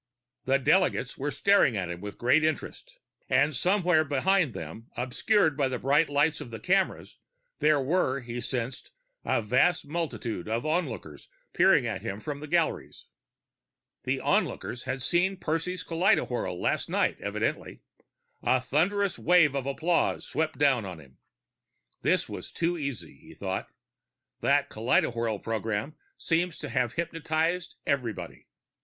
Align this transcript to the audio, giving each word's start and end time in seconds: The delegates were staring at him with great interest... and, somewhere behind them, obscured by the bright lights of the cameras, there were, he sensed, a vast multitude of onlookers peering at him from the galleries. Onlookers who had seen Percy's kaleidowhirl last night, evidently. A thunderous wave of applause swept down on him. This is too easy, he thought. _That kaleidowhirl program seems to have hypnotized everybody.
The 0.45 0.57
delegates 0.57 1.15
were 1.15 1.29
staring 1.29 1.77
at 1.77 1.91
him 1.91 2.01
with 2.01 2.17
great 2.17 2.43
interest... 2.43 2.97
and, 3.29 3.53
somewhere 3.55 4.03
behind 4.03 4.55
them, 4.55 4.87
obscured 4.97 5.55
by 5.55 5.67
the 5.67 5.77
bright 5.77 6.09
lights 6.09 6.41
of 6.41 6.49
the 6.49 6.59
cameras, 6.59 7.17
there 7.59 7.79
were, 7.79 8.19
he 8.21 8.41
sensed, 8.41 8.89
a 9.23 9.43
vast 9.43 9.85
multitude 9.87 10.49
of 10.49 10.65
onlookers 10.65 11.29
peering 11.53 11.85
at 11.85 12.01
him 12.01 12.19
from 12.19 12.39
the 12.39 12.47
galleries. 12.47 13.05
Onlookers 14.07 14.85
who 14.85 14.89
had 14.89 15.03
seen 15.03 15.37
Percy's 15.37 15.83
kaleidowhirl 15.83 16.59
last 16.59 16.89
night, 16.89 17.17
evidently. 17.21 17.83
A 18.41 18.59
thunderous 18.59 19.19
wave 19.19 19.53
of 19.53 19.67
applause 19.67 20.25
swept 20.25 20.57
down 20.57 20.83
on 20.83 20.99
him. 20.99 21.19
This 22.01 22.27
is 22.27 22.51
too 22.51 22.75
easy, 22.75 23.19
he 23.19 23.35
thought. 23.35 23.69
_That 24.41 24.67
kaleidowhirl 24.69 25.43
program 25.43 25.95
seems 26.17 26.57
to 26.57 26.69
have 26.69 26.93
hypnotized 26.93 27.75
everybody. 27.85 28.47